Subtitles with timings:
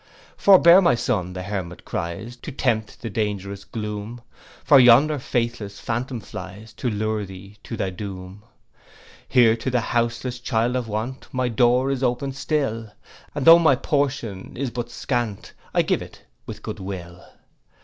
[0.35, 4.19] 'Forbear, my son,' the hermit cries, 'To tempt the dangerous gloom;
[4.63, 8.41] For yonder faithless phantom flies To lure thee to thy doom.
[9.27, 12.91] 'Here to the houseless child of want, My door is open still;
[13.35, 17.23] And tho' my portion is but scant, I give it with good will.